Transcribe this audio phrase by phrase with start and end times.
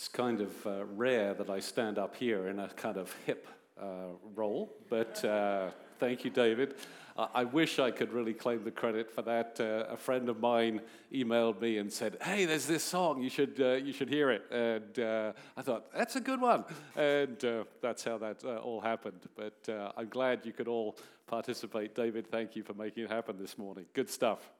[0.00, 3.46] It's kind of uh, rare that I stand up here in a kind of hip
[3.78, 6.76] uh, role, but uh, thank you, David.
[7.18, 9.60] I wish I could really claim the credit for that.
[9.60, 10.80] Uh, a friend of mine
[11.12, 13.22] emailed me and said, "Hey, there's this song.
[13.22, 16.64] You should uh, you should hear it." And uh, I thought that's a good one,
[16.96, 17.36] and
[17.82, 19.20] that's how that all happened.
[19.36, 21.94] But I'm glad you could all participate.
[21.94, 23.84] David, thank you for making it happen this morning.
[23.92, 24.50] Good stuff.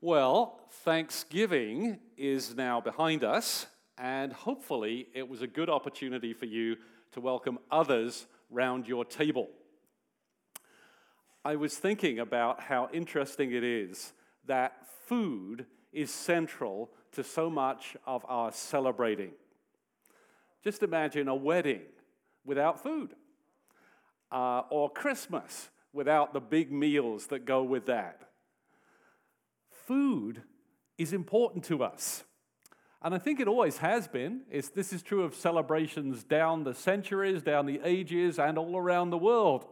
[0.00, 3.66] Well, Thanksgiving is now behind us,
[3.98, 6.76] and hopefully it was a good opportunity for you
[7.12, 9.48] to welcome others round your table.
[11.44, 14.12] I was thinking about how interesting it is
[14.46, 14.72] that
[15.06, 19.32] food is central to so much of our celebrating.
[20.62, 21.82] Just imagine a wedding
[22.44, 23.14] without food,
[24.30, 28.28] uh, or Christmas without the big meals that go with that.
[29.86, 30.42] Food
[30.98, 32.24] is important to us.
[33.02, 34.42] And I think it always has been.
[34.50, 39.10] It's, this is true of celebrations down the centuries, down the ages, and all around
[39.10, 39.66] the world.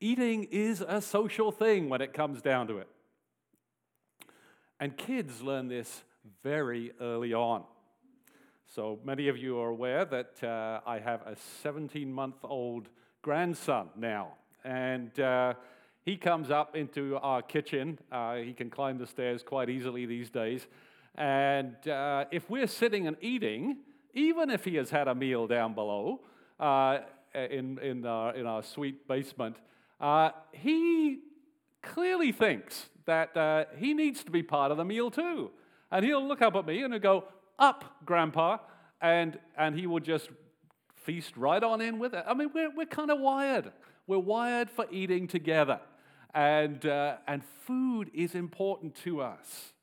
[0.00, 2.88] Eating is a social thing when it comes down to it.
[4.80, 6.02] And kids learn this
[6.42, 7.64] very early on.
[8.74, 12.88] So many of you are aware that uh, I have a 17 month old
[13.22, 14.32] grandson now.
[14.64, 15.54] And uh,
[16.04, 17.98] he comes up into our kitchen.
[18.10, 20.66] Uh, he can climb the stairs quite easily these days.
[21.14, 23.78] And uh, if we're sitting and eating,
[24.14, 26.20] even if he has had a meal down below
[26.58, 26.98] uh,
[27.34, 29.56] in, in, our, in our sweet basement,
[30.00, 31.20] uh, he
[31.82, 35.50] clearly thinks that uh, he needs to be part of the meal too.
[35.90, 37.24] And he'll look up at me and he'll go,
[37.58, 38.58] Up, Grandpa.
[39.00, 40.30] And, and he will just
[40.96, 42.24] feast right on in with it.
[42.26, 43.70] I mean, we're, we're kind of wired.
[44.06, 45.80] We're wired for eating together.
[46.32, 49.73] And, uh, and food is important to us.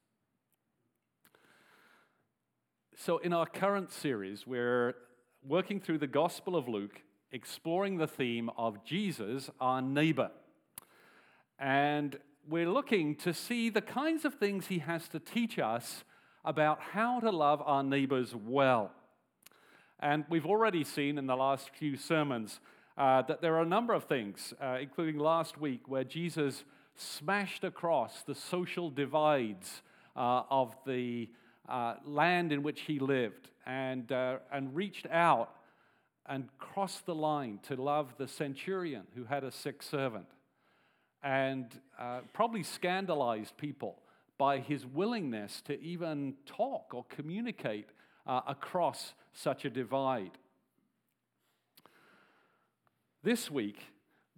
[3.03, 4.94] So, in our current series, we're
[5.44, 7.01] working through the Gospel of Luke,
[7.31, 10.29] exploring the theme of Jesus, our neighbor.
[11.57, 16.03] And we're looking to see the kinds of things he has to teach us
[16.45, 18.91] about how to love our neighbors well.
[20.00, 22.59] And we've already seen in the last few sermons
[23.00, 27.63] uh, that there are a number of things, uh, including last week, where Jesus smashed
[27.63, 29.81] across the social divides
[30.16, 31.29] uh, of the
[31.67, 35.55] uh, land in which he lived and, uh, and reached out
[36.27, 40.27] and crossed the line to love the centurion who had a sick servant
[41.23, 43.99] and uh, probably scandalized people
[44.38, 47.88] by his willingness to even talk or communicate
[48.25, 50.31] uh, across such a divide.
[53.23, 53.78] This week,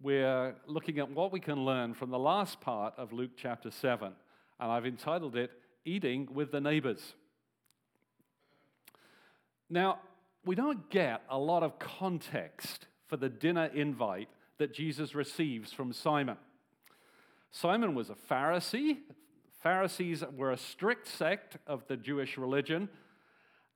[0.02, 4.12] we're looking at what we can learn from the last part of Luke chapter 7,
[4.60, 5.52] and I've entitled it
[5.86, 7.14] Eating with the Neighbors.
[9.70, 10.00] Now,
[10.46, 15.94] we don't get a lot of context for the dinner invite that Jesus receives from
[15.94, 16.38] Simon.
[17.52, 18.98] Simon was a Pharisee.
[19.62, 22.90] Pharisees were a strict sect of the Jewish religion,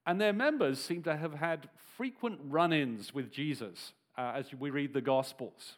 [0.05, 4.69] and their members seem to have had frequent run ins with Jesus uh, as we
[4.69, 5.77] read the Gospels.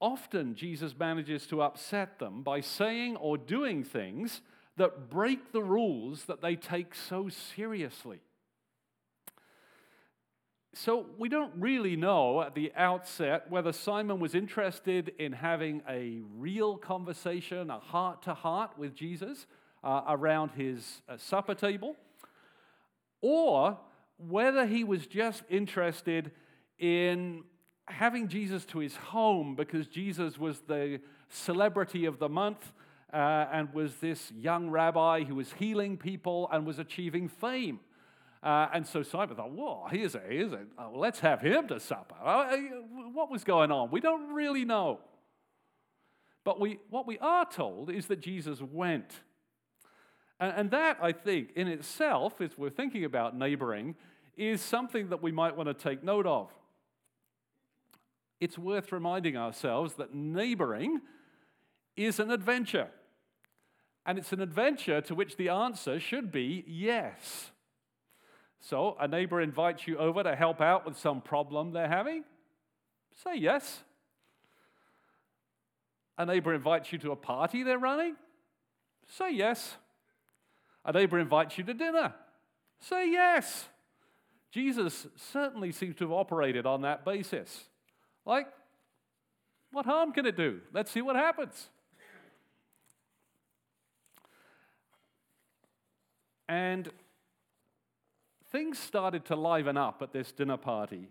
[0.00, 4.40] Often, Jesus manages to upset them by saying or doing things
[4.76, 8.20] that break the rules that they take so seriously.
[10.76, 16.20] So, we don't really know at the outset whether Simon was interested in having a
[16.36, 19.46] real conversation, a heart to heart with Jesus
[19.84, 21.94] uh, around his uh, supper table,
[23.20, 23.78] or
[24.16, 26.32] whether he was just interested
[26.80, 27.44] in
[27.86, 32.72] having Jesus to his home because Jesus was the celebrity of the month
[33.14, 37.78] uh, and was this young rabbi who was healing people and was achieving fame.
[38.42, 41.78] Uh, and so Simon thought, whoa, here's a, here's a, oh, let's have him to
[41.78, 42.16] supper.
[42.22, 42.56] Uh,
[43.12, 43.90] what was going on?
[43.90, 44.98] We don't really know.
[46.42, 49.14] But we, what we are told is that Jesus went.
[50.40, 53.94] And, and that, I think, in itself, as we're thinking about neighboring,
[54.36, 56.50] is something that we might want to take note of.
[58.40, 61.00] It's worth reminding ourselves that neighboring
[61.96, 62.88] is an adventure.
[64.06, 67.50] And it's an adventure to which the answer should be yes.
[68.60, 72.24] So, a neighbor invites you over to help out with some problem they're having?
[73.22, 73.82] Say yes.
[76.16, 78.16] A neighbor invites you to a party they're running?
[79.08, 79.76] Say yes.
[80.84, 82.14] A neighbor invites you to dinner?
[82.80, 83.68] Say yes.
[84.50, 87.64] Jesus certainly seems to have operated on that basis.
[88.24, 88.46] Like,
[89.72, 90.60] what harm can it do?
[90.72, 91.68] Let's see what happens.
[96.54, 96.88] And
[98.52, 101.08] things started to liven up at this dinner party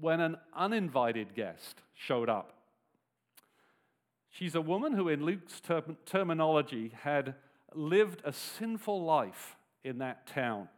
[0.00, 2.52] when an uninvited guest showed up.
[4.30, 7.34] She's a woman who, in Luke's ter- terminology, had
[7.74, 10.68] lived a sinful life in that town.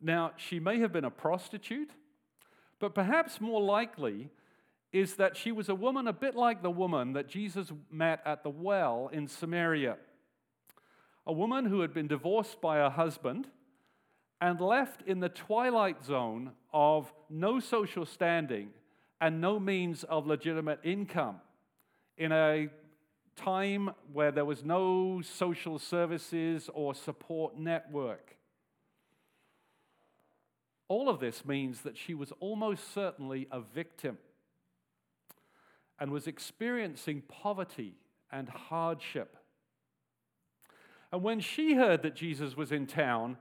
[0.00, 1.92] Now, she may have been a prostitute,
[2.80, 4.30] but perhaps more likely
[4.92, 8.42] is that she was a woman a bit like the woman that Jesus met at
[8.42, 9.96] the well in Samaria.
[11.26, 13.48] A woman who had been divorced by her husband
[14.40, 18.70] and left in the twilight zone of no social standing
[19.20, 21.40] and no means of legitimate income
[22.18, 22.68] in a
[23.36, 28.36] time where there was no social services or support network.
[30.88, 34.18] All of this means that she was almost certainly a victim
[35.98, 37.94] and was experiencing poverty
[38.30, 39.36] and hardship.
[41.14, 43.36] And when she heard that Jesus was in town,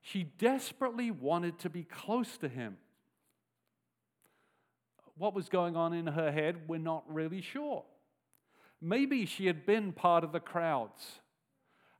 [0.00, 2.78] she desperately wanted to be close to him.
[5.16, 7.84] What was going on in her head, we're not really sure.
[8.80, 11.20] Maybe she had been part of the crowds,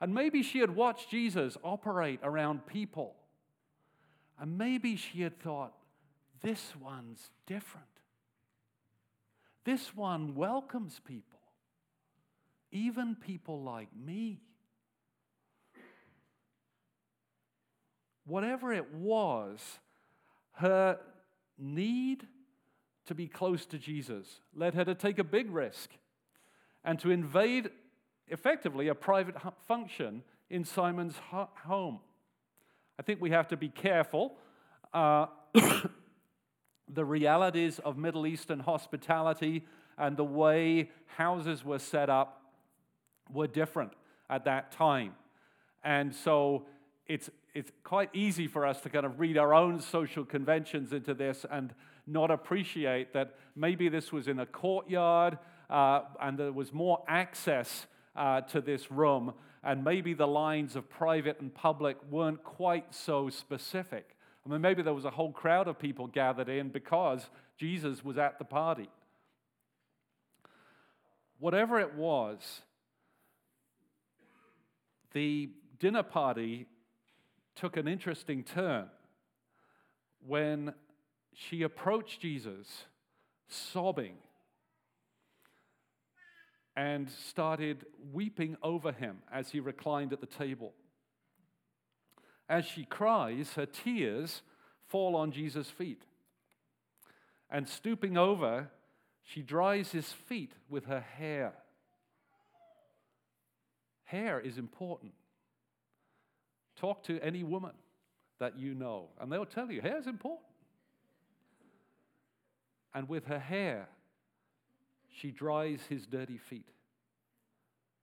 [0.01, 3.15] and maybe she had watched Jesus operate around people,
[4.41, 5.73] and maybe she had thought,
[6.43, 7.87] this one's different.
[9.63, 11.39] This one welcomes people,
[12.73, 14.41] even people like me.
[18.25, 19.61] Whatever it was,
[20.53, 20.99] her
[21.59, 22.27] need
[23.07, 25.91] to be close to Jesus led her to take a big risk
[26.85, 27.71] and to invade
[28.29, 29.37] effectively a private
[29.67, 32.01] function in Simon's home.
[32.99, 34.37] I think we have to be careful.
[34.93, 35.27] Uh,
[36.89, 39.65] the realities of Middle Eastern hospitality
[39.99, 42.43] and the way houses were set up
[43.33, 43.93] were different
[44.29, 45.15] at that time.
[45.83, 46.67] And so
[47.07, 51.15] it's, it's quite easy for us to kind of read our own social conventions into
[51.15, 51.75] this and
[52.07, 55.39] not appreciate that maybe this was in a courtyard
[55.71, 59.33] uh, and there was more access uh, to this room,
[59.65, 64.17] and maybe the lines of private and public weren't quite so specific.
[64.45, 68.19] I mean, maybe there was a whole crowd of people gathered in because Jesus was
[68.19, 68.91] at the party.
[71.39, 72.63] Whatever it was,
[75.13, 76.67] the dinner party
[77.55, 78.87] took an interesting turn
[80.27, 80.75] when
[81.35, 82.85] she approached Jesus
[83.49, 84.17] sobbing
[86.77, 90.73] and started weeping over him as he reclined at the table.
[92.49, 94.43] As she cries, her tears
[94.89, 96.03] fall on Jesus' feet.
[97.51, 98.71] And stooping over,
[99.23, 101.53] she dries his feet with her hair.
[104.05, 105.13] Hair is important.
[106.83, 107.71] Talk to any woman
[108.41, 110.49] that you know, and they'll tell you hair is important.
[112.93, 113.87] And with her hair,
[115.09, 116.67] she dries his dirty feet.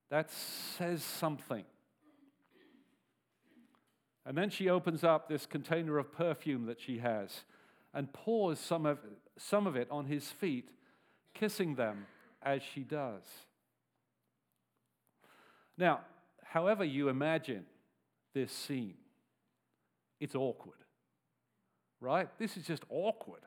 [0.10, 1.66] That says something.
[4.26, 7.44] And then she opens up this container of perfume that she has
[7.94, 9.00] and pours some of,
[9.38, 10.70] some of it on his feet,
[11.34, 12.06] kissing them
[12.42, 13.24] as she does.
[15.78, 16.00] Now,
[16.46, 17.66] however you imagine
[18.40, 18.96] this scene,
[20.22, 20.78] it's awkward,
[22.00, 22.30] right?
[22.40, 23.42] This is just awkward.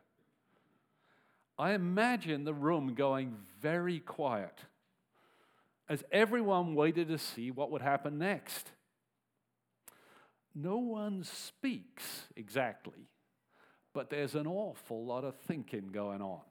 [1.59, 4.59] I imagine the room going very quiet
[5.89, 8.71] as everyone waited to see what would happen next.
[10.55, 13.09] No one speaks exactly,
[13.95, 16.43] but there's an awful lot of thinking going on.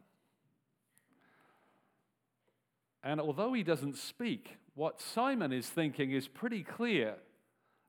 [3.04, 7.16] And although he doesn't speak, what Simon is thinking is pretty clear,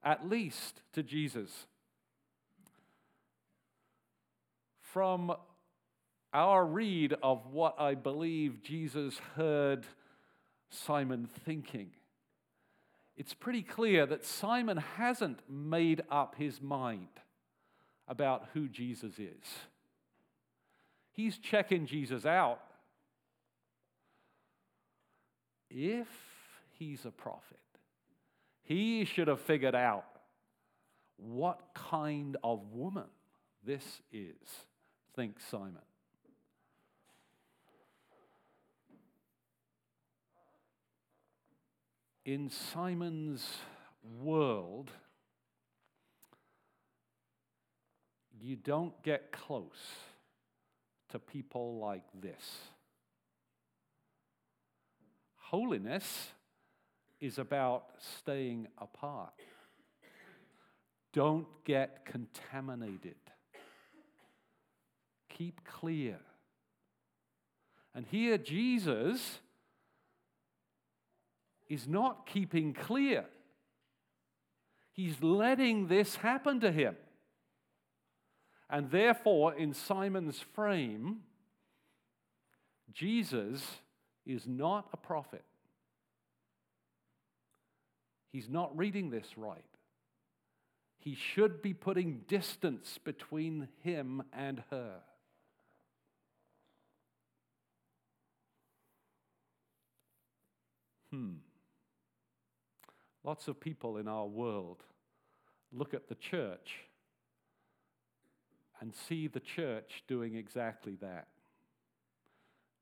[0.05, 1.67] at least to Jesus.
[4.81, 5.35] From
[6.35, 9.87] our read of what I believe Jesus heard
[10.71, 11.91] Simon thinking,
[13.17, 17.09] it's pretty clear that Simon hasn't made up his mind
[18.09, 19.45] about who Jesus is.
[21.13, 22.61] He's checking Jesus out.
[25.71, 26.09] If
[26.79, 27.59] he's a prophet,
[28.63, 30.05] he should have figured out
[31.17, 33.09] what kind of woman
[33.65, 34.37] this is,
[35.15, 35.83] thinks Simon.
[42.25, 43.45] in Simon's
[44.21, 44.91] world,
[48.41, 49.97] you don't get close
[51.09, 52.59] to people like this.
[55.37, 56.29] Holiness
[57.23, 57.85] is about
[58.19, 59.33] staying apart.
[61.13, 63.15] Don't get contaminated.
[65.29, 66.19] Keep clear.
[67.95, 69.39] And here, Jesus
[71.69, 73.25] is not keeping clear.
[74.93, 76.97] He's letting this happen to him.
[78.69, 81.19] And therefore, in Simon's frame,
[82.93, 83.63] Jesus
[84.27, 85.45] is not a prophet.
[88.33, 89.63] He's not reading this right.
[90.99, 95.01] He should be putting distance between him and her.
[101.11, 101.35] Hmm.
[103.23, 104.83] Lots of people in our world
[105.71, 106.87] look at the church
[108.81, 111.29] and see the church doing exactly that.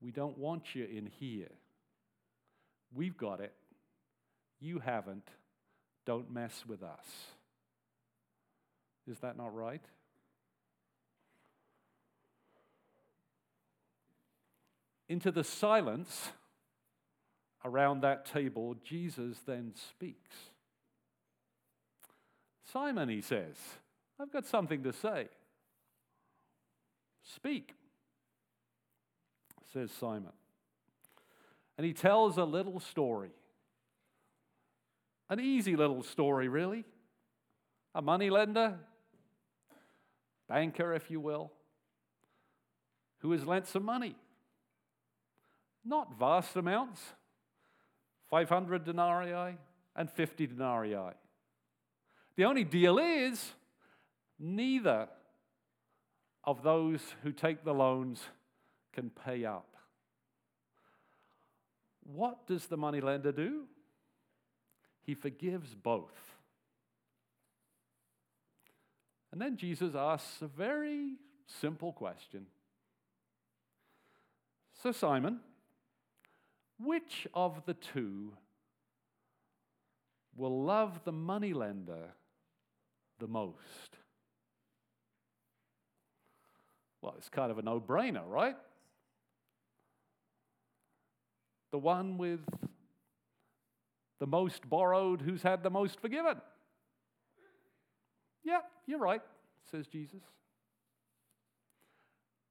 [0.01, 1.51] We don't want you in here.
[2.95, 3.53] We've got it.
[4.61, 5.29] You haven't.
[6.07, 7.07] Don't mess with us.
[9.09, 9.83] Is that not right?
[15.09, 16.31] Into the silence
[17.65, 20.37] around that table, Jesus then speaks.
[22.73, 23.57] Simon, he says,
[24.21, 25.29] I've got something to say.
[27.35, 27.75] Speak,
[29.73, 30.33] says Simon.
[31.77, 33.31] And he tells a little story.
[35.31, 36.85] An easy little story, really.
[37.95, 38.79] A money lender,
[40.49, 41.53] banker, if you will,
[43.19, 44.17] who has lent some money.
[45.85, 47.01] Not vast amounts,
[48.29, 49.57] 500 denarii
[49.97, 51.15] and 50 denarii.
[52.37, 53.53] The only deal is
[54.39, 55.09] neither
[56.45, 58.21] of those who take the loans
[58.93, 59.77] can pay up.
[62.03, 63.65] What does the moneylender do?
[65.03, 66.37] He forgives both.
[69.33, 71.15] And then Jesus asks a very
[71.47, 72.47] simple question.
[74.83, 75.41] So, Simon,
[76.79, 78.33] which of the two
[80.37, 82.15] will love the moneylender
[83.19, 83.99] the most?
[87.03, 88.57] Well, it's kind of a no brainer, right?
[91.71, 92.41] The one with
[94.21, 96.37] the most borrowed who's had the most forgiven.
[98.45, 99.23] Yeah, you're right,
[99.71, 100.23] says Jesus.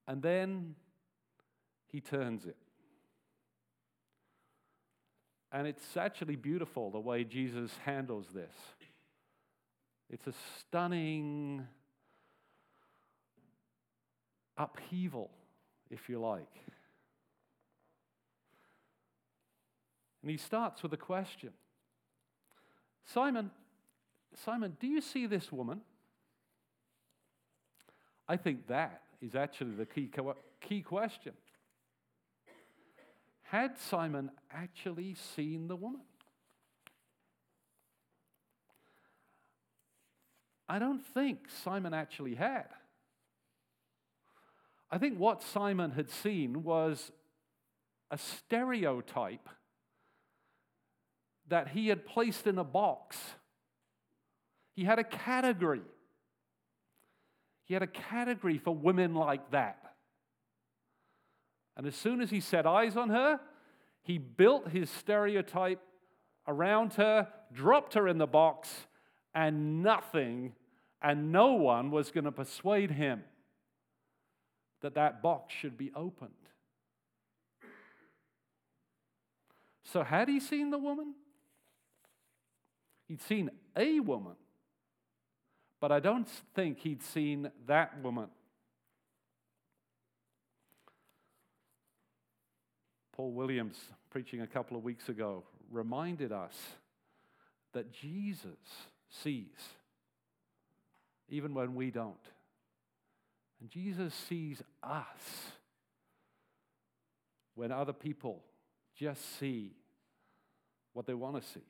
[0.07, 0.75] And then
[1.87, 2.57] he turns it.
[5.51, 8.53] And it's actually beautiful the way Jesus handles this.
[10.09, 11.67] It's a stunning
[14.57, 15.29] upheaval,
[15.91, 16.47] if you like.
[20.21, 21.51] And he starts with a question
[23.13, 23.49] Simon,
[24.45, 25.81] Simon, do you see this woman?
[28.27, 30.11] I think that is actually the key,
[30.61, 31.33] key question.
[33.43, 36.01] Had Simon actually seen the woman?
[40.67, 42.67] I don't think Simon actually had.
[44.91, 47.11] I think what Simon had seen was
[48.11, 49.49] a stereotype
[51.49, 53.17] that he had placed in a box.
[54.75, 55.81] He had a category.
[57.65, 59.77] He had a category for women like that.
[61.75, 63.39] And as soon as he set eyes on her,
[64.03, 65.81] he built his stereotype
[66.47, 68.69] around her, dropped her in the box,
[69.33, 70.53] and nothing
[71.01, 73.23] and no one was going to persuade him
[74.81, 76.31] that that box should be opened.
[79.83, 81.15] So, had he seen the woman?
[83.09, 84.35] He'd seen a woman,
[85.81, 88.27] but I don't think he'd seen that woman.
[93.11, 93.75] Paul Williams,
[94.11, 96.53] preaching a couple of weeks ago, reminded us
[97.73, 98.51] that Jesus
[99.09, 99.47] sees
[101.29, 102.15] even when we don't.
[103.59, 105.51] And Jesus sees us
[107.55, 108.43] when other people
[108.95, 109.71] just see
[110.93, 111.65] what they want to see.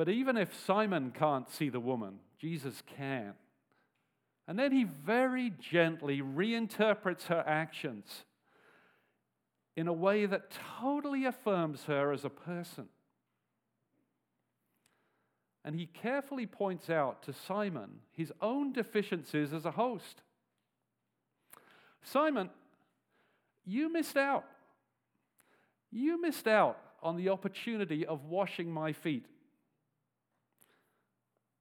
[0.00, 3.34] But even if Simon can't see the woman, Jesus can.
[4.48, 8.24] And then he very gently reinterprets her actions
[9.76, 12.88] in a way that totally affirms her as a person.
[15.66, 20.22] And he carefully points out to Simon his own deficiencies as a host.
[22.04, 22.48] Simon,
[23.66, 24.46] you missed out.
[25.90, 29.26] You missed out on the opportunity of washing my feet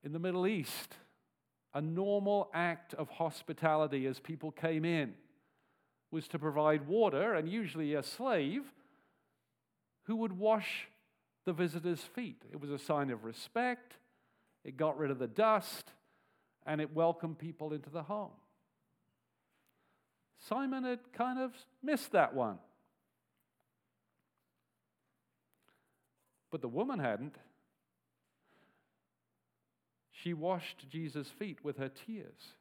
[0.04, 0.96] In the Middle East,
[1.74, 5.14] a normal act of hospitality as people came in
[6.12, 8.64] was to provide water, and usually a slave
[10.04, 10.88] who would wash
[11.46, 12.42] the visitor's feet.
[12.52, 13.94] It was a sign of respect,
[14.64, 15.92] it got rid of the dust,
[16.66, 18.32] and it welcomed people into the home.
[20.48, 21.52] Simon had kind of
[21.84, 22.58] missed that one.
[26.50, 27.36] But the woman hadn't.
[30.24, 32.54] She washed Jesus' feet with her tears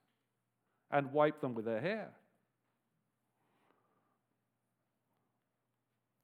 [0.90, 2.10] and wiped them with her hair.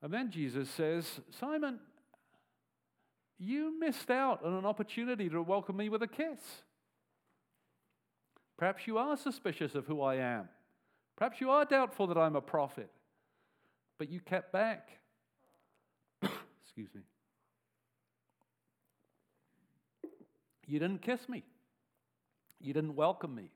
[0.02, 1.80] And then Jesus says, Simon,
[3.38, 6.40] you missed out on an opportunity to welcome me with a kiss.
[8.56, 10.48] Perhaps you are suspicious of who I am.
[11.16, 12.90] Perhaps you are doubtful that I'm a prophet.
[13.98, 14.88] But you kept back.
[16.22, 17.02] Excuse me.
[20.66, 21.42] You didn't kiss me.
[22.60, 23.50] You didn't welcome me.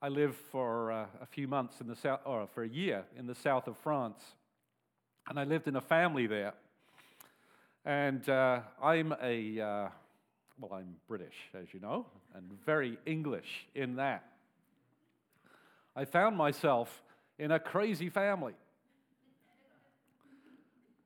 [0.00, 3.26] I lived for uh, a few months in the south, or for a year in
[3.26, 4.20] the south of France,
[5.28, 6.54] and I lived in a family there.
[7.84, 9.88] And uh, I'm a, uh,
[10.58, 14.24] well, I'm British, as you know, and very English in that.
[15.96, 17.02] I found myself
[17.38, 18.54] in a crazy family.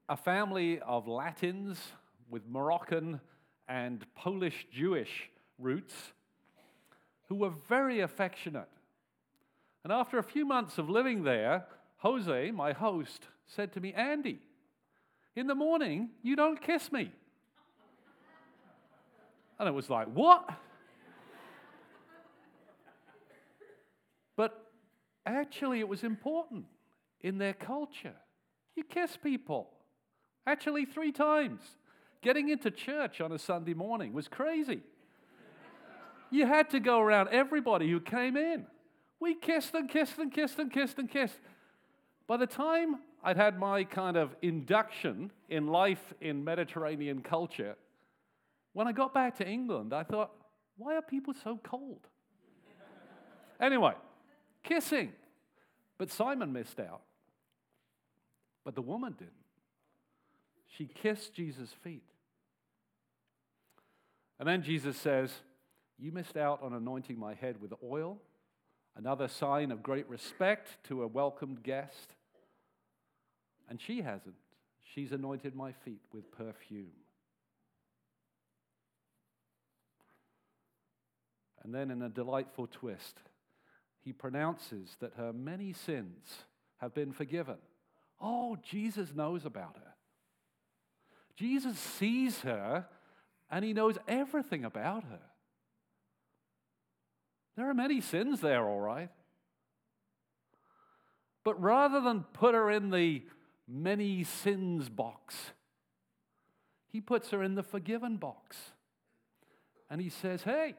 [0.09, 1.79] A family of Latins
[2.29, 3.21] with Moroccan
[3.69, 5.95] and Polish Jewish roots
[7.29, 8.69] who were very affectionate
[9.85, 11.67] and after a few months of living there,
[11.99, 14.39] Jose, my host, said to me, Andy,
[15.35, 17.11] in the morning, you don't kiss me.
[19.59, 20.49] And it was like, what?
[24.37, 24.71] but
[25.27, 26.65] actually, it was important
[27.21, 28.15] in their culture.
[28.77, 29.71] You kiss people.
[30.47, 31.61] Actually, three times.
[32.23, 34.81] Getting into church on a Sunday morning was crazy.
[36.31, 38.67] you had to go around everybody who came in.
[39.19, 41.39] We kissed and kissed and kissed and kissed and kissed.
[42.29, 47.77] By the time I'd had my kind of induction in life in Mediterranean culture,
[48.73, 50.31] when I got back to England, I thought,
[50.77, 52.07] why are people so cold?
[53.61, 53.95] anyway,
[54.63, 55.13] kissing.
[55.99, 57.03] But Simon missed out.
[58.65, 59.33] But the woman didn't.
[60.69, 62.12] She kissed Jesus' feet.
[64.43, 65.31] And then Jesus says,
[66.01, 68.19] You missed out on anointing my head with oil
[68.97, 72.17] another sign of great respect to a welcomed guest.
[73.71, 74.35] And she hasn't.
[74.83, 76.91] She's anointed my feet with perfume.
[81.63, 83.21] And then, in a delightful twist,
[84.01, 86.27] he pronounces that her many sins
[86.79, 87.59] have been forgiven.
[88.21, 89.93] Oh, Jesus knows about her.
[91.37, 92.89] Jesus sees her
[93.53, 95.21] and he knows everything about her.
[97.55, 99.11] There are many sins there, all right.
[101.45, 103.23] But rather than put her in the
[103.69, 105.35] many sins box,
[106.89, 108.57] he puts her in the forgiven box.
[109.91, 110.75] And he says, hey,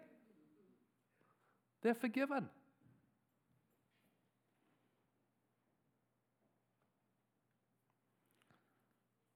[1.84, 2.50] they're forgiven.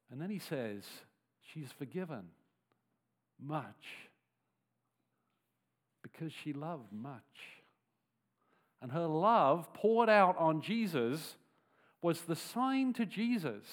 [0.09, 0.83] And then he says,
[1.53, 2.29] she's forgiven
[3.39, 4.09] much
[6.01, 7.21] because she loved much.
[8.81, 11.35] And her love poured out on Jesus
[12.01, 13.63] was the sign to Jesus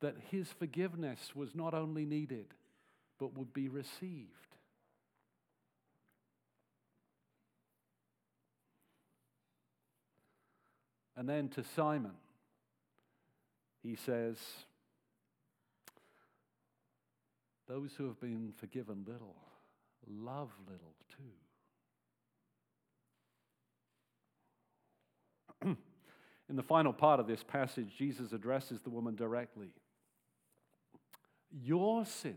[0.00, 2.46] that his forgiveness was not only needed,
[3.18, 4.28] but would be received.
[11.16, 12.16] And then to Simon,
[13.82, 14.36] he says,
[17.66, 19.36] Those who have been forgiven little
[20.06, 20.94] love little
[25.62, 25.76] too.
[26.50, 29.70] In the final part of this passage, Jesus addresses the woman directly.
[31.50, 32.36] Your sins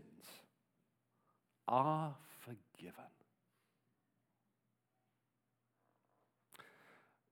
[1.66, 3.04] are forgiven.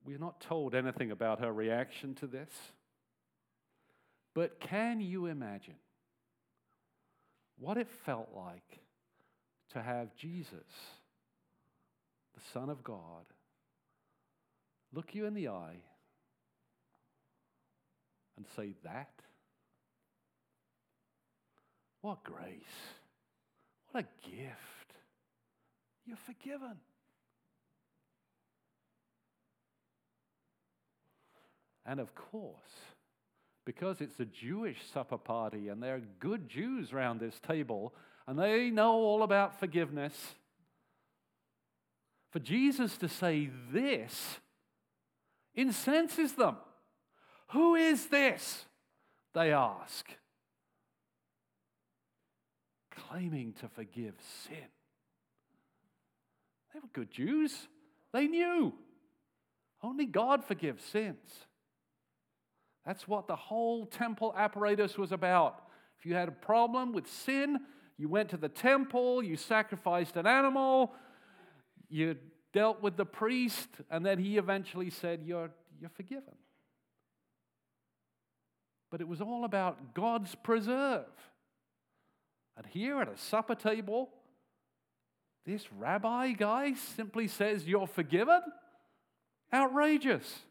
[0.05, 2.51] We're not told anything about her reaction to this,
[4.33, 5.75] but can you imagine
[7.59, 8.79] what it felt like
[9.73, 10.49] to have Jesus,
[12.35, 13.25] the Son of God,
[14.93, 15.81] look you in the eye
[18.37, 19.09] and say, That?
[22.01, 22.61] What grace!
[23.91, 24.93] What a gift!
[26.05, 26.77] You're forgiven.
[31.85, 32.55] And of course,
[33.67, 37.93] because it's a Jewish supper party and there are good Jews around this table
[38.25, 40.13] and they know all about forgiveness.
[42.31, 44.37] For Jesus to say this
[45.53, 46.55] incenses them.
[47.49, 48.63] Who is this?
[49.33, 50.07] They ask,
[52.89, 54.69] claiming to forgive sin.
[56.73, 57.67] They were good Jews.
[58.13, 58.73] They knew.
[59.83, 61.46] Only God forgives sins.
[62.87, 65.61] That's what the whole temple apparatus was about.
[65.99, 67.59] If you had a problem with sin,
[67.97, 70.93] you went to the temple, you sacrificed an animal,
[71.89, 72.15] you
[72.53, 75.49] dealt with the priest, and then he eventually said, You're,
[75.81, 76.35] you're forgiven.
[78.89, 81.07] But it was all about God's preserve.
[82.55, 84.11] And here at a supper table,
[85.45, 88.41] this rabbi guy simply says, You're forgiven?
[89.53, 90.43] Outrageous.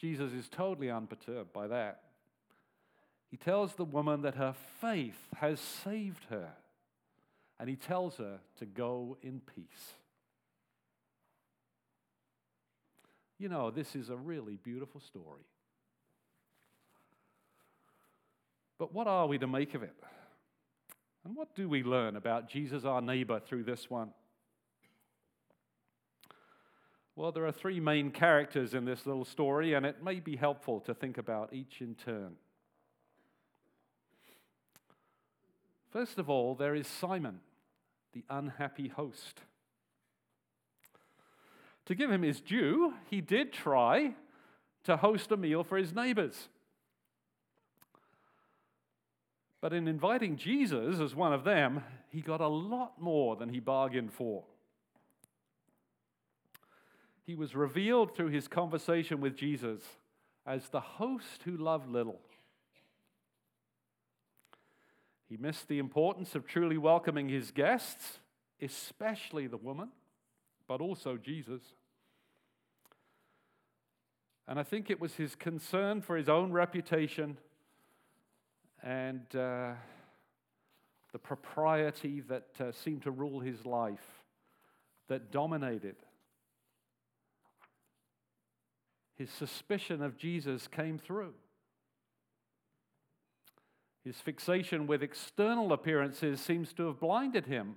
[0.00, 2.00] Jesus is totally unperturbed by that.
[3.30, 6.50] He tells the woman that her faith has saved her,
[7.58, 9.94] and he tells her to go in peace.
[13.38, 15.42] You know, this is a really beautiful story.
[18.78, 19.94] But what are we to make of it?
[21.24, 24.10] And what do we learn about Jesus, our neighbor, through this one?
[27.16, 30.80] Well, there are three main characters in this little story, and it may be helpful
[30.80, 32.34] to think about each in turn.
[35.92, 37.38] First of all, there is Simon,
[38.14, 39.42] the unhappy host.
[41.86, 44.14] To give him his due, he did try
[44.82, 46.48] to host a meal for his neighbors.
[49.60, 53.60] But in inviting Jesus as one of them, he got a lot more than he
[53.60, 54.42] bargained for.
[57.24, 59.80] He was revealed through his conversation with Jesus
[60.46, 62.20] as the host who loved little.
[65.28, 68.18] He missed the importance of truly welcoming his guests,
[68.60, 69.88] especially the woman,
[70.68, 71.62] but also Jesus.
[74.46, 77.38] And I think it was his concern for his own reputation
[78.82, 79.72] and uh,
[81.12, 84.22] the propriety that uh, seemed to rule his life
[85.08, 85.96] that dominated.
[89.16, 91.34] His suspicion of Jesus came through.
[94.04, 97.76] His fixation with external appearances seems to have blinded him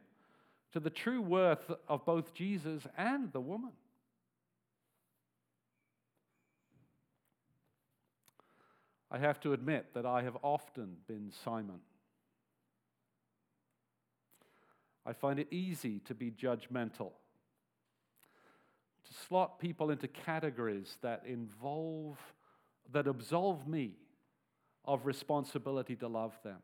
[0.74, 3.72] to the true worth of both Jesus and the woman.
[9.10, 11.80] I have to admit that I have often been Simon.
[15.06, 17.12] I find it easy to be judgmental,
[19.06, 22.18] to slot people into categories that involve,
[22.92, 23.96] that absolve me
[24.86, 26.60] of responsibility to love them.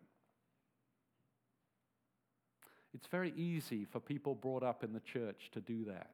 [2.93, 6.12] It's very easy for people brought up in the church to do that.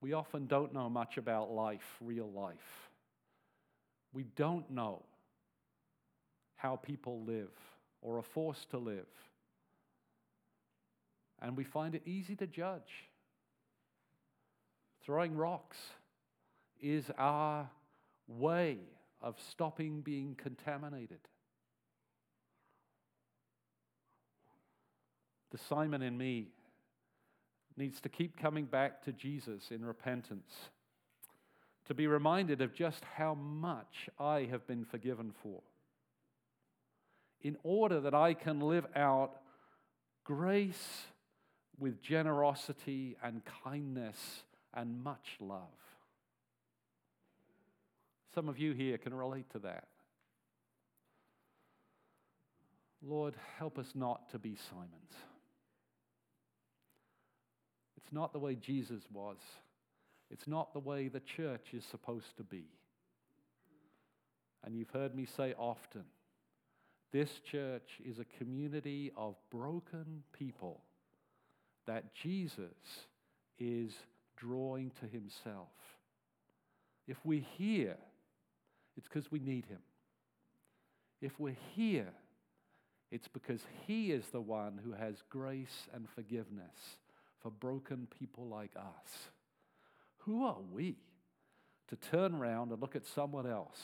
[0.00, 2.90] We often don't know much about life, real life.
[4.12, 5.02] We don't know
[6.56, 7.52] how people live
[8.02, 9.06] or are forced to live.
[11.40, 13.09] And we find it easy to judge.
[15.04, 15.78] Throwing rocks
[16.80, 17.70] is our
[18.28, 18.78] way
[19.22, 21.20] of stopping being contaminated.
[25.50, 26.48] The Simon in me
[27.76, 30.52] needs to keep coming back to Jesus in repentance,
[31.86, 35.62] to be reminded of just how much I have been forgiven for,
[37.40, 39.40] in order that I can live out
[40.24, 41.06] grace
[41.78, 45.68] with generosity and kindness and much love.
[48.34, 49.88] Some of you here can relate to that.
[53.02, 55.14] Lord, help us not to be Simons.
[57.96, 59.38] It's not the way Jesus was,
[60.30, 62.64] it's not the way the church is supposed to be.
[64.62, 66.04] And you've heard me say often
[67.12, 70.82] this church is a community of broken people
[71.86, 73.06] that Jesus
[73.58, 73.92] is
[74.40, 75.68] drawing to himself.
[77.06, 77.96] If we hear
[79.00, 79.80] it's because we need Him.
[81.22, 82.12] If we're here,
[83.10, 86.98] it's because He is the one who has grace and forgiveness
[87.40, 89.30] for broken people like us.
[90.18, 90.96] Who are we
[91.88, 93.80] to turn around and look at someone else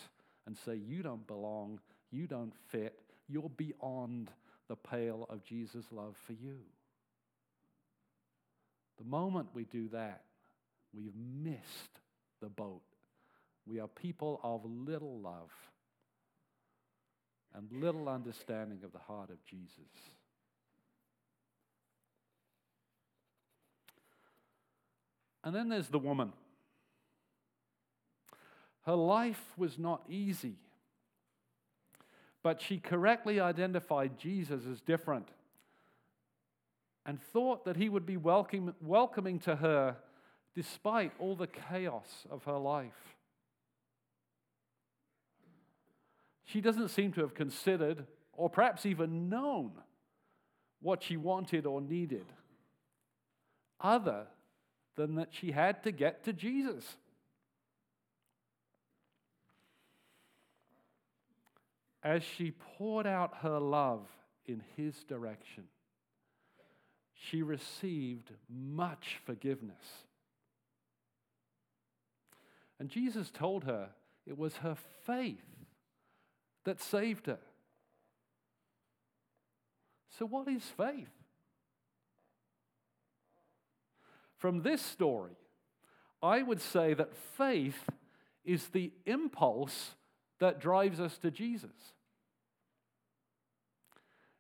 [0.47, 4.31] and say, You don't belong, you don't fit, you're beyond
[4.69, 6.59] the pale of Jesus' love for you?
[8.99, 10.25] The moment we do that,
[10.97, 12.01] we've missed
[12.41, 12.83] the boat.
[13.67, 15.51] We are people of little love
[17.55, 19.91] and little understanding of the heart of Jesus.
[25.45, 26.33] And then there's the woman.
[28.85, 30.57] Her life was not easy,
[32.43, 35.29] but she correctly identified Jesus as different
[37.05, 39.97] and thought that he would be welcoming to her
[40.57, 43.15] despite all the chaos of her life.
[46.47, 49.73] She doesn't seem to have considered, or perhaps even known,
[50.81, 52.25] what she wanted or needed,
[53.81, 54.27] other
[54.97, 56.85] than that she had to get to Jesus.
[62.03, 64.07] As she poured out her love
[64.47, 65.65] in his direction,
[67.15, 70.06] she received much forgiveness.
[72.79, 73.91] And Jesus told her
[74.27, 75.45] it was her faith
[76.65, 77.39] that saved her.
[80.19, 81.09] So, what is faith?
[84.39, 85.37] From this story,
[86.23, 87.89] I would say that faith
[88.45, 89.95] is the impulse
[90.39, 91.71] that drives us to Jesus.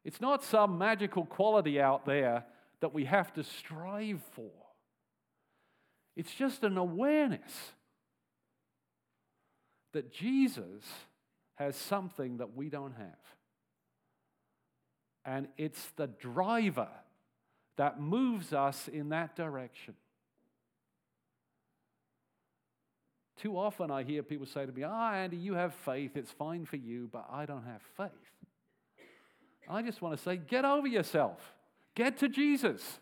[0.04, 2.44] It's not some magical quality out there
[2.80, 4.50] that we have to strive for.
[6.14, 7.72] It's just an awareness
[9.96, 10.84] that Jesus
[11.54, 13.06] has something that we don't have.
[15.24, 16.90] And it's the driver
[17.78, 19.94] that moves us in that direction.
[23.40, 26.12] Too often I hear people say to me, Ah, oh, Andy, you have faith.
[26.14, 28.10] It's fine for you, but I don't have faith.
[29.66, 31.54] I just want to say, get over yourself.
[31.94, 33.00] Get to Jesus.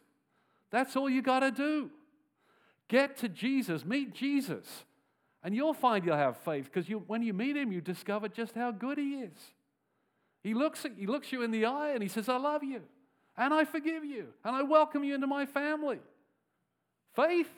[0.71, 1.91] That's all you got to do.
[2.89, 3.85] Get to Jesus.
[3.85, 4.85] Meet Jesus.
[5.45, 8.71] And you'll find you'll have faith because when you meet him, you discover just how
[8.71, 9.39] good he is.
[10.43, 12.81] He looks, at, he looks you in the eye and he says, I love you
[13.37, 15.99] and I forgive you and I welcome you into my family.
[17.15, 17.51] Faith,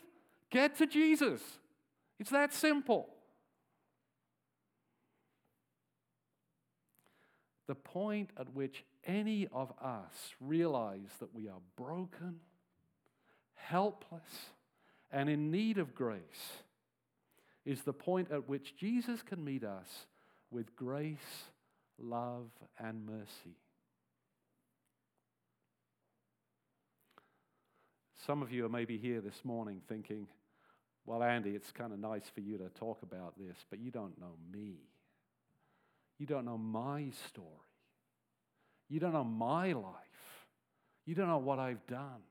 [0.50, 1.40] get to Jesus.
[2.18, 3.08] It's that simple.
[7.68, 12.40] The point at which any of us realize that we are broken,
[13.54, 14.50] helpless,
[15.12, 16.62] and in need of grace
[17.66, 20.06] is the point at which Jesus can meet us
[20.50, 21.18] with grace,
[21.98, 22.48] love,
[22.78, 23.58] and mercy.
[28.24, 30.28] Some of you are maybe here this morning thinking,
[31.04, 34.18] well, Andy, it's kind of nice for you to talk about this, but you don't
[34.20, 34.76] know me.
[36.18, 37.46] You don't know my story.
[38.88, 39.94] You don't know my life.
[41.04, 42.22] You don't know what I've done.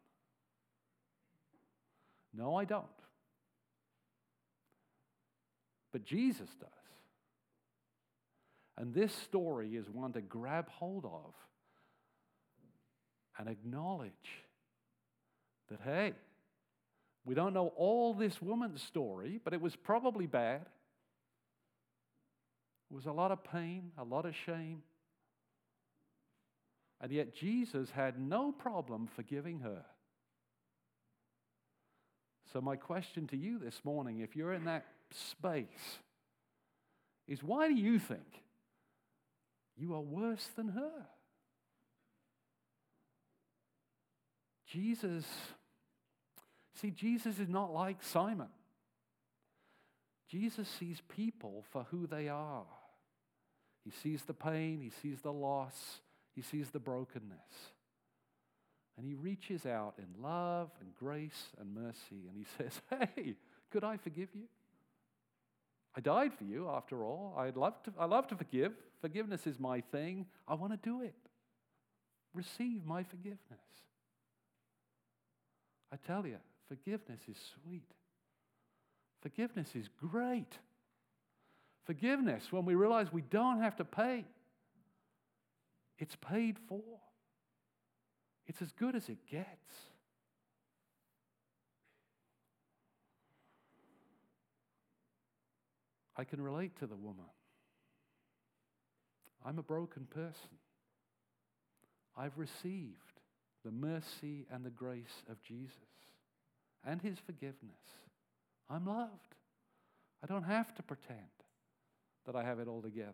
[2.33, 2.85] No, I don't.
[5.95, 6.69] But Jesus does.
[8.77, 11.33] And this story is one to grab hold of
[13.39, 14.11] and acknowledge
[15.69, 16.11] that, hey,
[17.23, 20.65] we don't know all this woman's story, but it was probably bad.
[22.91, 24.81] It was a lot of pain, a lot of shame.
[26.99, 29.85] And yet Jesus had no problem forgiving her.
[32.51, 35.99] So, my question to you this morning, if you're in that space,
[37.27, 38.43] is why do you think
[39.77, 41.07] you are worse than her?
[44.67, 45.25] Jesus,
[46.81, 48.49] see, Jesus is not like Simon.
[50.29, 52.65] Jesus sees people for who they are.
[53.83, 56.01] He sees the pain, he sees the loss,
[56.33, 57.71] he sees the brokenness.
[58.97, 62.81] And he reaches out in love and grace and mercy and he says,
[63.15, 63.35] Hey,
[63.71, 64.47] could I forgive you?
[65.95, 67.33] I died for you after all.
[67.37, 68.73] I'd love to, I love to forgive.
[69.01, 70.25] Forgiveness is my thing.
[70.47, 71.15] I want to do it.
[72.33, 73.39] Receive my forgiveness.
[75.93, 77.89] I tell you, forgiveness is sweet.
[79.21, 80.59] Forgiveness is great.
[81.85, 84.25] Forgiveness, when we realize we don't have to pay,
[85.97, 86.81] it's paid for.
[88.47, 89.47] It's as good as it gets.
[96.17, 97.25] I can relate to the woman.
[99.45, 100.57] I'm a broken person.
[102.17, 103.19] I've received
[103.63, 105.75] the mercy and the grace of Jesus
[106.85, 107.81] and his forgiveness.
[108.69, 109.35] I'm loved.
[110.23, 111.19] I don't have to pretend
[112.25, 113.11] that I have it all together.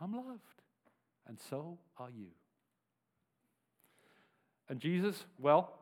[0.00, 0.62] I'm loved.
[1.26, 2.28] And so are you.
[4.68, 5.78] And Jesus, well,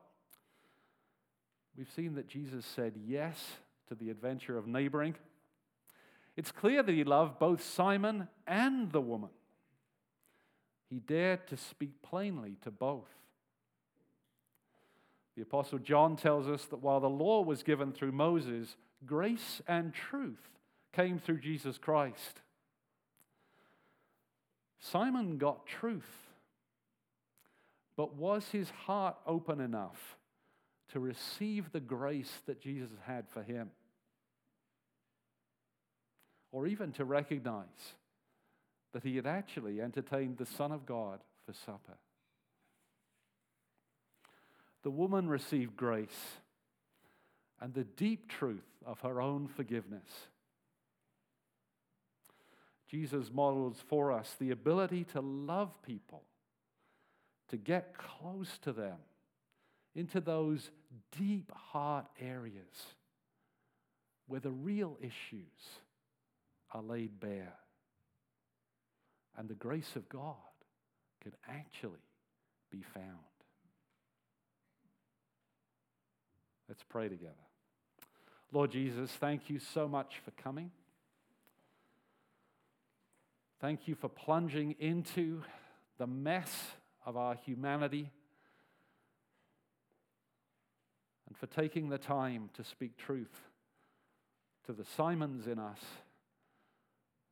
[1.77, 3.39] we've seen that Jesus said yes
[3.89, 5.15] to the adventure of neighboring.
[6.39, 9.31] It's clear that he loved both Simon and the woman.
[10.89, 13.11] He dared to speak plainly to both.
[15.35, 19.93] The Apostle John tells us that while the law was given through Moses, grace and
[19.93, 20.49] truth
[20.93, 22.41] came through Jesus Christ.
[24.79, 26.31] Simon got truth,
[27.97, 30.17] but was his heart open enough
[30.93, 33.73] to receive the grace that Jesus had for him?
[36.51, 37.95] Or even to recognize
[38.93, 41.99] that he had actually entertained the Son of God for supper?
[44.83, 46.39] The woman received grace
[47.61, 50.09] and the deep truth of her own forgiveness.
[52.89, 56.23] Jesus models for us the ability to love people,
[57.49, 58.97] to get close to them,
[59.95, 60.71] into those
[61.19, 62.95] deep heart areas
[64.27, 65.81] where the real issues
[66.73, 67.55] are laid bare.
[69.37, 70.35] And the grace of God
[71.23, 72.05] can actually
[72.71, 73.07] be found.
[76.69, 77.35] Let's pray together.
[78.53, 80.71] Lord Jesus, thank you so much for coming.
[83.61, 85.43] Thank you for plunging into
[85.99, 86.51] the mess
[87.05, 88.11] of our humanity
[91.27, 93.41] and for taking the time to speak truth
[94.67, 95.81] to the Simons in us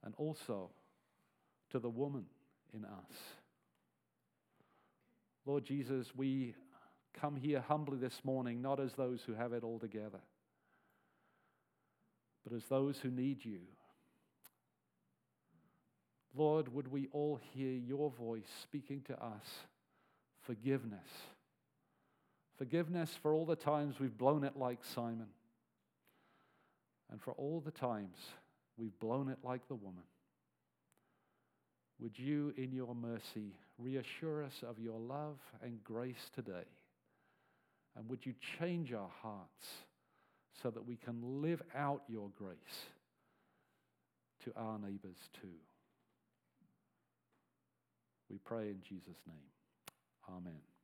[0.07, 0.71] and also
[1.71, 2.25] to the woman
[2.73, 3.17] in us.
[5.45, 6.55] Lord Jesus, we
[7.13, 10.21] come here humbly this morning, not as those who have it all together,
[12.45, 13.59] but as those who need you.
[16.37, 19.45] Lord, would we all hear your voice speaking to us
[20.43, 21.09] forgiveness?
[22.59, 25.29] Forgiveness for all the times we've blown it like Simon,
[27.11, 28.19] and for all the times
[28.77, 30.05] we've blown it like the woman.
[31.99, 36.67] Would you, in your mercy, reassure us of your love and grace today?
[37.97, 39.67] And would you change our hearts
[40.63, 42.57] so that we can live out your grace
[44.45, 45.49] to our neighbors too?
[48.29, 49.37] We pray in Jesus' name.
[50.29, 50.76] Amen.